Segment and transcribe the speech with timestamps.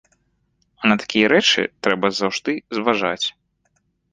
[0.69, 3.25] А на такія рэчы трэба заўжды зважаць.